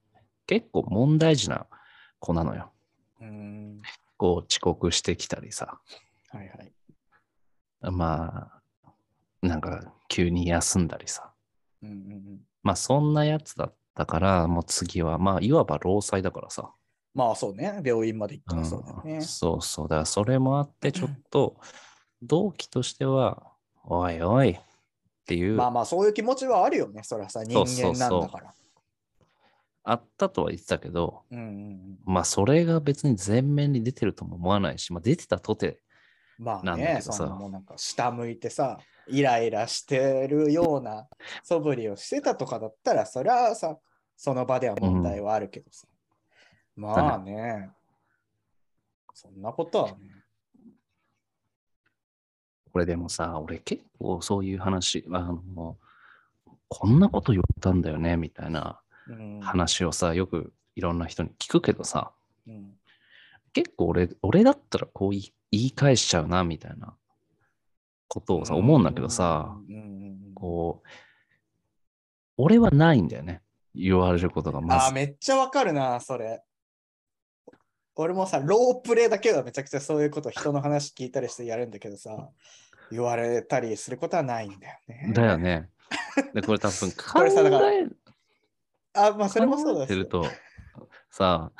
[0.46, 1.66] 結構問題児な
[2.18, 2.72] 子なのよ。
[3.20, 3.82] うん。
[4.16, 5.80] こう遅刻してきたりさ、
[6.30, 6.72] はいはい。
[7.92, 8.92] まあ、
[9.40, 11.32] なんか急に休んだりさ、
[11.82, 16.70] うんうんうん、まあそんなやつだったから、もう次は、まあいわば労災だからさ、
[17.14, 17.82] まあそうね。
[17.84, 19.20] 病院まで行ったうんらそうだよね。
[19.22, 21.56] そうそう、だからそれもあって、ちょっと
[22.22, 23.52] 同期としては、
[23.84, 24.56] おいおいっ
[25.26, 27.02] ていう、まあまあそういう気持ちはあるよね。
[27.02, 28.54] それはさ、人間なんだから。
[29.82, 35.80] あったとは言ってたけど、うんうんうん、まあそれが別に前面に出てるとも思わないし、まあ出てたとて、
[36.38, 41.08] まあね、どさそんなんか下向いてさ、イライラしてるような
[41.42, 43.78] 素振りをしてたとかだったら、そりゃさ、
[44.18, 45.86] その場では問題はあるけどさ。
[46.74, 47.70] まあね、
[49.14, 49.96] そんなことはね。
[52.72, 55.78] これでもさ、俺結構そういう話、あの、
[56.68, 62.12] こんなこと言ったんだよね、みたいなうん、話をさ、よくいろんな人に聞くけどさ、
[62.46, 62.72] うん。
[63.52, 66.94] 結構俺、俺だったらこう言い返しちゃうな、みたいな
[68.08, 70.34] ことをさ、思うんだけどさ、うんうんうん。
[70.34, 70.88] こう、
[72.36, 73.42] 俺はないんだよね。
[73.78, 74.90] 言われることがまあ。
[74.90, 76.42] めっちゃわかるな、それ。
[77.94, 82.30] 俺もさ、ロープレイだけはめちゃくちゃそういうこと、人の話聞いたりしてやるんだけどさ、
[82.90, 85.12] 言われたりすることはないんだよね。
[85.12, 85.70] だよね。
[86.34, 87.86] で、これ多分考これさだからえ
[88.94, 90.24] あ、まあそれもそうだしると、
[91.10, 91.52] さ、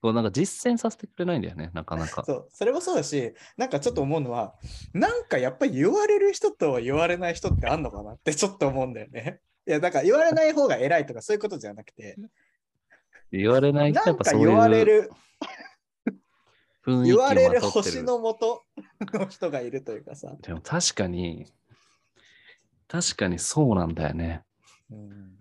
[0.00, 2.24] こうなんか実践させてくれないんだよね、なかなか。
[2.24, 4.54] そう、それもそうだし、なんかちょっと思うのは、
[4.94, 9.40] なんかやっぱり言われる人と言われない人ってあんのかなってちょっと思うんだよね。
[9.70, 12.16] いや、だから言われない方が偉いとかそういうことじゃなくて、
[13.30, 15.10] 言われないとやっぱそういうか言われる、
[16.86, 18.64] 言われる星のもと
[19.12, 20.34] の人がいるというかさ。
[20.42, 21.46] でも確かに、
[22.88, 24.42] 確かにそうなんだよね。
[24.90, 25.36] うん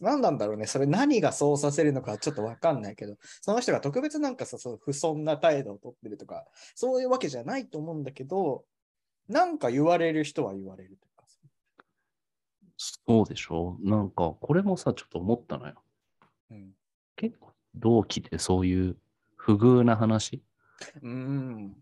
[0.00, 8.64] 何なんだろうね、それ何がそうさせるのかちょっとわかんないけど、その人が特別なんかさ、そう不遜な態度をとってるとか、そういうわけじゃないと思うんだけど、
[9.28, 10.98] なんか言われる人は言われる。
[13.06, 13.76] そうでしょ？
[13.80, 15.74] なんか、これもさ、ちょっと思ったのよ。
[16.50, 16.72] うん。
[17.16, 18.96] 結構、同期でそういう
[19.36, 20.42] 不遇な話？
[21.00, 21.76] うん。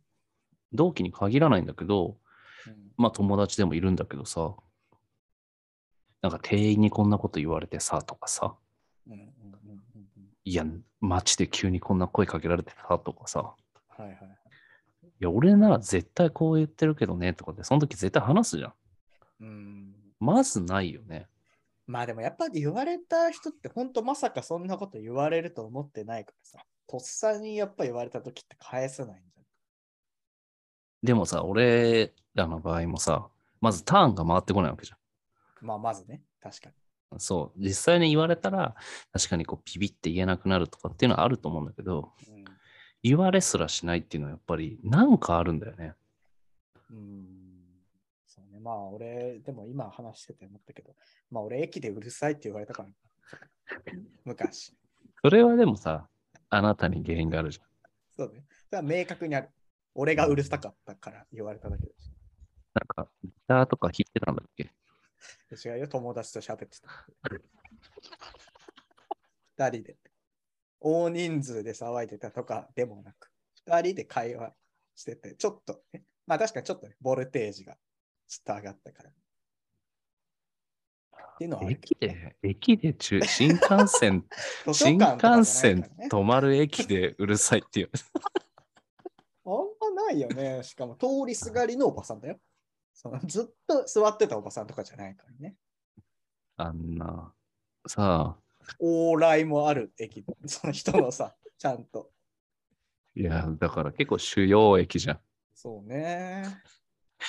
[0.72, 2.18] 同期に限らないんだけど、
[2.66, 4.54] うんまあ友達でもいるんだけどさ、
[6.20, 8.54] なんか店員にこんなこと言われてさ、とかさ、
[9.06, 10.00] うんうんうんうん
[10.44, 10.66] いや、
[11.00, 13.56] 街で急にこんな声かけられてさ、とかさ、は
[13.98, 14.28] いはいはい。
[15.06, 18.72] いや、俺なら絶対こう言ってるけどね、とかで、その時絶対話すじゃん。
[19.40, 19.79] うん。
[20.20, 21.26] まずないよね。
[21.86, 29.30] まあでもやっぱり言われた人って本当まさかそんなこと言われると思ってないからさ、とっさにやっぱ言われた時って返せないんじ
[31.02, 33.28] でもさ、俺らの場合もさ、
[33.60, 35.66] まずターンが回ってこないわけじゃゃん。
[35.66, 37.16] まあまずね、確かに。
[37.16, 37.20] ん。
[37.20, 38.76] そう、実際に言われたら、
[39.12, 42.44] 確かにこうビビって言えなくなるとかっていうのはあると思うんだけど、うん
[43.02, 45.94] 言われすらしないっていうのはやっぱりなんかあるんだよね。
[46.90, 47.39] うん
[48.60, 48.64] ね。
[48.64, 50.94] まあ俺、でも今話してて思ったけど、
[51.30, 52.88] まあ俺駅でうるさいって言われたから、
[54.24, 54.76] 昔。
[55.22, 56.08] それはでもさ、
[56.48, 57.66] あなたに原因があるじゃん。
[58.16, 58.44] そうね。
[58.68, 59.50] それは明確にある。
[59.94, 62.10] 俺がうるさかったから言われただけだし。
[62.74, 63.10] なんか、
[63.48, 64.70] ターとか弾いてたんだっけ？
[65.52, 67.06] 違うよ、友達と喋ってた。
[69.56, 69.96] 二人で。
[70.80, 73.30] 大人数で騒いでたとかでもなく、
[73.66, 74.54] 二人で会話
[74.94, 77.76] してて、ちょっとね、まあ確かにちょっとね、ボルテージが
[78.30, 79.10] ちょっと上がったから。
[79.10, 79.12] っ
[81.36, 84.24] ていうのは駅で、駅で中、新幹線、
[84.64, 87.90] ど、 図書新幹線止まる駅でうるさいっていう。
[89.44, 89.52] あん
[89.96, 90.62] まないよね。
[90.62, 92.38] しかも通りすがりのおばさんだよ。
[92.94, 95.56] そのずっと座ってたおばさんとかじゃないからね。
[96.56, 97.34] あんな、
[97.88, 98.42] さあ、
[98.80, 102.12] 往来もある駅、その人のさ、ちゃんと。
[103.16, 105.20] いや、だから結構主要駅じゃん。
[105.52, 106.44] そうね。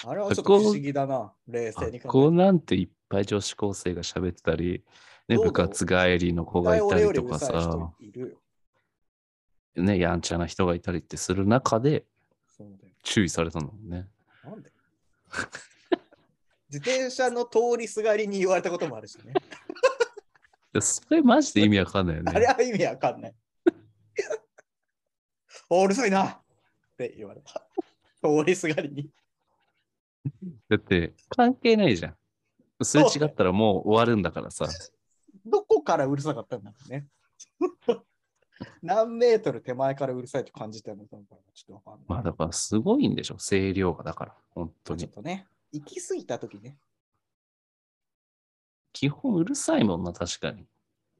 [0.05, 4.83] あれはちょっと不思議だな、冷あ静に考こうえなんていっぱい女子高生が喋ってたり、
[5.27, 6.67] ね、部活帰りの子て。
[6.67, 7.91] がいたりとかさ。
[9.75, 12.05] ね、やんちゃな人がいたりってする中で。
[13.03, 14.07] 注意されたのね。
[14.43, 14.71] なんで？
[16.69, 19.33] 自転車の通りすがりに言われたこともあるしね。
[20.79, 22.31] それマジで意味わかんないよね。
[22.33, 23.35] あれは意味わかんない。
[25.69, 26.41] おうるさいなっ
[26.97, 27.67] て言われた。
[28.21, 29.09] 通りすがりに。
[30.69, 32.17] だって関係ないじゃん。
[32.83, 34.67] すれ違ったらもう終わるんだからさ。
[35.45, 37.07] どこからうるさかったんだろうね。
[38.81, 42.05] 何メートル手前からうるさいと感じたのかちょっとわかんない。
[42.07, 45.01] まあだからすごいんでしょ、声量がだから、本当に。
[45.01, 46.77] ちょっとね、行き過ぎたときね。
[48.93, 50.67] 基本うるさいもんな、確かに。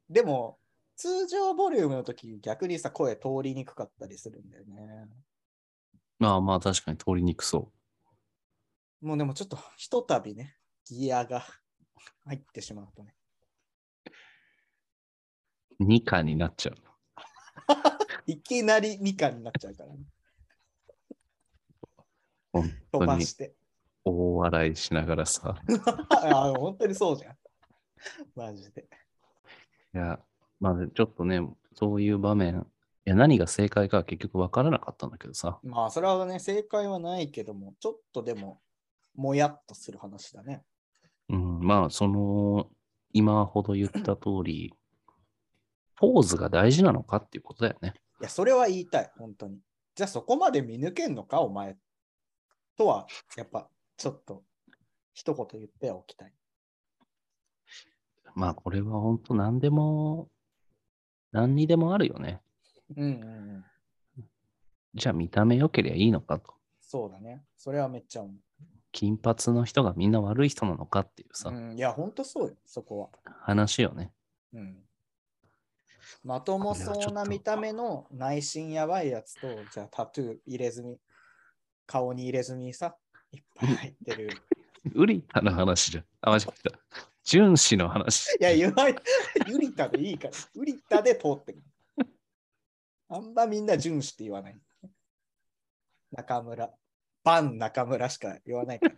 [0.08, 0.58] でも、
[0.96, 5.08] 通常ボリュームの時逆にさ、声通りにくかったりするんだよね。
[6.18, 7.72] まあまあ確かに通りにくそ
[9.02, 11.44] もうでもちょっとひとたびね、ギアが
[12.24, 13.14] 入ってしまうとね。
[15.80, 15.84] う。
[15.84, 16.76] 2課になっちゃう。
[18.26, 19.98] いきなり2巻になっちゃうからね。
[22.52, 23.54] 本飛当にばして。
[24.04, 25.60] 大笑いしながらさ。
[26.10, 27.36] あ本当にそうじゃん。
[28.36, 28.88] マジで。
[29.94, 30.20] いや、
[30.60, 31.40] まあちょっとね、
[31.74, 32.66] そういう場面、
[33.04, 35.58] いや何が正解かは結局分からなかったんだけどさ。
[35.64, 38.60] まあ、それはね、正解はないけども、ちょっとでも、
[39.14, 40.62] もやっとする話だね。
[41.28, 42.68] うん、まあその、
[43.12, 44.74] 今ほど言った通り、
[45.96, 47.94] ポーズが大事なのかっていうことだよね。
[48.20, 49.60] いや、それは言いたい、本当に。
[49.94, 51.76] じゃあそこまで見抜けんのか、お前。
[52.76, 54.42] とは、やっぱ、ちょっと、
[55.12, 56.32] 一言言っておきたい。
[58.34, 60.30] まあこれは本当何でも、
[61.32, 62.40] 何にでもあるよね。
[62.96, 63.64] うんうんうん。
[64.94, 66.54] じゃあ見た目良ければいいのかと。
[66.80, 67.44] そうだね。
[67.56, 68.32] それはめっちゃ思
[68.92, 71.54] 金髪の人がみんな悪い人なのかっていうさ、う。
[71.54, 73.08] うん、いや、本当そうよ、そこは。
[73.40, 74.12] 話よね。
[74.52, 74.76] うん。
[76.22, 80.98] まともそうな見た目の内心やばいやつと、じゃあタトゥー入れずに、
[81.86, 82.96] 顔に入れずにさ、
[83.32, 84.30] いっぱい入ってる。
[84.94, 86.04] ウリタの話じゃん。
[86.20, 86.78] あ、間違えた。
[87.24, 88.26] 純子の話。
[88.40, 88.96] いや、言わない。
[89.46, 90.34] ユリタでいいから。
[90.54, 91.56] ユリタで通って。
[93.08, 94.58] あんまみんな純子って言わない。
[96.10, 96.70] 中村。
[97.24, 98.94] バン中村しか言わないから。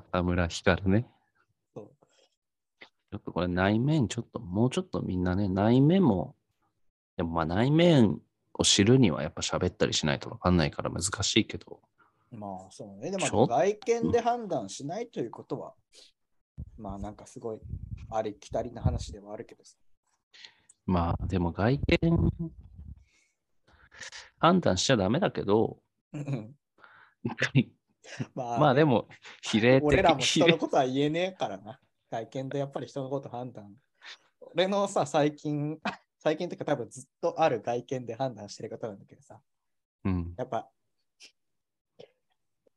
[0.00, 1.06] 中村光ね。
[1.74, 1.90] そう
[3.10, 6.34] ちょっとこれ内面、ちょっと、もうちょっとみんなね、内面も、
[7.16, 8.20] でもまあ内面
[8.54, 11.80] を知るにはやっぱ喋ったりしないとわかんないから難しいけど、
[12.30, 13.10] まあそうね。
[13.10, 15.74] でも外見で判断しないということは、
[16.78, 17.60] まあなんかすごい
[18.10, 19.76] ありきたりな話ではあるけどさ。
[20.86, 22.30] まあでも外見、
[24.38, 25.78] 判断しちゃダメだけど、
[26.14, 26.54] うん
[28.34, 29.08] まあ、まあでも、
[29.42, 31.80] 比例的俺らも人のことは言えねえからな。
[32.10, 33.74] 外見でやっぱり人のこと判断。
[34.40, 35.78] 俺のさ、最近、
[36.18, 39.40] 最近っていうか多分ずっとある外見で判断してることなんだけどさ、
[40.04, 40.34] うん。
[40.36, 40.70] やっぱ、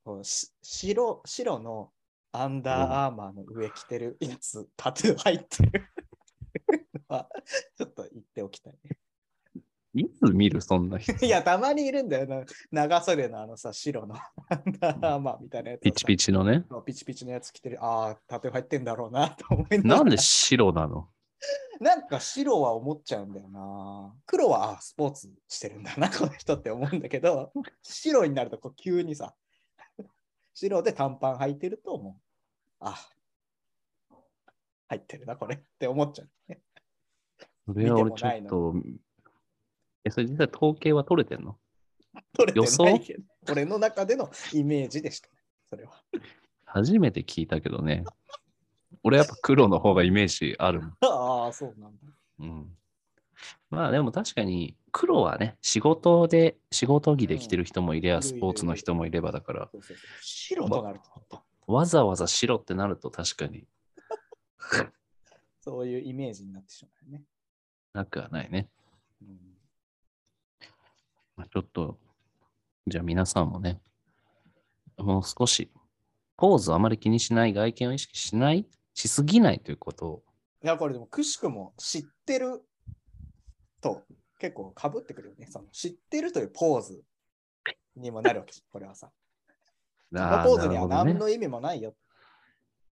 [0.04, 1.92] こうし白白の
[2.32, 5.88] アンダーアーマーの上着てるやつ、タトゥー入ってる
[7.78, 8.74] ちょっと言っておきたい。
[9.96, 11.26] いつ見るそんな人。
[11.26, 12.44] いや、たまにいるんだよな。
[12.72, 14.16] 長袖のあのさ、白の
[15.42, 15.82] みたいなやつ。
[15.82, 16.66] ピチピチのね。
[16.86, 17.84] ピチピチのやつ着てる。
[17.84, 21.08] ああ、タトゥー入ってんだろうなと思いながらなんで白なの？
[21.80, 24.14] なんか白は思っちゃうんだよな。
[24.26, 27.52] 黒はあスポーツしてるんだな、この人って思うんだけど、
[27.84, 29.34] 白になるとこう急にさ、
[30.54, 32.18] 白で短パン履いてるとも
[32.82, 32.98] う、あ
[34.88, 36.60] 入ってるな、これって思っちゃう、ね。
[37.68, 38.74] それは俺ちょっと、
[40.06, 41.58] え、それ実際統計は取れてんの？
[42.34, 45.30] 取れて予想ないけど、俺の中でのイメージでした、
[45.68, 46.02] それは。
[46.66, 48.04] 初めて聞いたけどね。
[49.04, 50.98] 俺やっぱ黒の方がイメージあるもん。
[51.02, 52.00] ああ、そうなんだ。
[52.40, 52.78] うん。
[53.70, 61.00] まあでも確かに黒はね、仕事で、仕事着で着てる人もいれば、うんスポーツの人もいればだから、そうそうそう白となる
[61.30, 63.68] と、わざわざ白ってなると確かに
[65.60, 67.24] そういうイメージになってしまうよね。
[67.94, 68.70] なくはないね。
[69.22, 69.55] うん
[71.36, 71.98] まあ、ちょっと、
[72.88, 73.82] じゃあ皆さんもね、
[74.98, 75.72] もう少し、
[76.38, 80.24] ポーズをあまり気にしない、外見を意識しない、しすぎないということを、
[80.64, 82.64] いや、これでもくしくも知ってる
[83.82, 84.04] と
[84.40, 85.48] 結構かぶってくるよね。
[85.50, 87.04] その知ってるというポーズ
[87.96, 89.12] にもなるわけじゃん これはさ。
[90.12, 90.88] このあポーズには。
[90.88, 91.96] 何の意味もないよ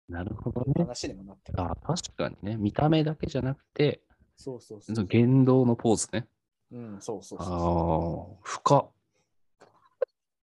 [0.08, 0.74] なるほどね。
[0.78, 1.52] 話にもなって。
[1.58, 4.02] あ確かにね、見た目だけじゃなくて、
[4.38, 4.88] そうそうそ。
[4.88, 6.28] そうの言動のポーズね。
[6.72, 9.70] うん、そうそうああそー、深っ、う。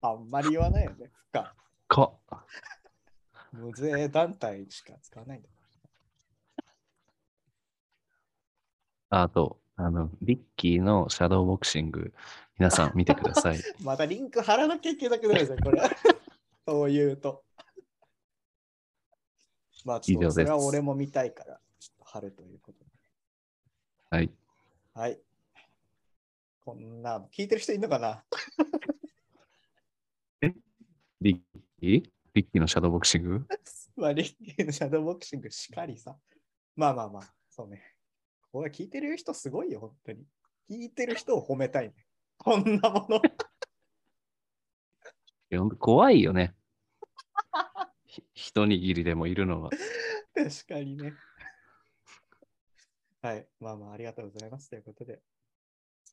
[0.01, 1.11] あんまり言わないよね。
[1.31, 1.53] か。
[1.87, 2.13] 深っ。
[3.51, 5.49] 無税団体しか使わないんだ。
[9.09, 12.13] あと、あの、リッキーのシャドーボクシング、
[12.57, 13.59] 皆さん見てください。
[13.81, 15.81] またリンク貼らなきゃいけなくなるんですよ、これ。
[16.65, 17.43] そう言うと。
[19.85, 22.91] まあ、ちょっと以上ですそれは俺も見たいから、ちょっと貼るということで。
[24.09, 24.31] はい。
[24.93, 25.19] はい。
[26.65, 28.23] こんな、聞いてる人いるのかな？
[31.19, 31.39] リッ
[31.79, 32.03] キー？
[32.33, 33.45] リッキーのシャドーボクシング？
[33.95, 36.17] まあ、リッキーのシャドーボクシングしかりさ。
[36.75, 37.83] まあまあまあ、そうね。
[38.51, 40.25] これ聞いてる人すごいよ、本当に。
[40.69, 41.93] 聞いてる人を褒めたいね。
[42.37, 43.21] こんなもの。
[45.77, 46.55] 怖いよね。
[48.05, 49.69] ひ一握りでもいるのは。
[50.33, 51.13] 確かにね。
[53.21, 53.47] はい。
[53.59, 54.69] まあまあ、ありがとうございます。
[54.69, 55.21] ということで、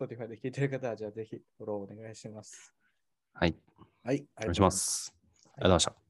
[0.00, 2.74] Spotify で聞いてる方は、じゃあぜひフォローお願いします。
[3.34, 3.54] はい。
[4.02, 4.26] はい。
[4.38, 5.14] お願いします。
[5.14, 6.09] ありがとうございました。